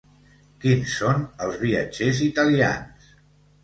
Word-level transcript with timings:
Quins 0.63 0.95
són 1.03 1.23
els 1.49 1.61
viatgers 1.67 2.27
italians? 2.33 3.17